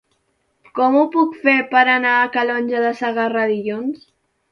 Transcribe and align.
Com 0.77 0.95
ho 1.01 1.03
puc 1.15 1.35
fer 1.43 1.53
per 1.73 1.83
anar 1.91 2.13
a 2.21 2.31
Calonge 2.37 2.81
de 2.87 2.95
Segarra 3.03 3.45
dilluns? 3.53 4.01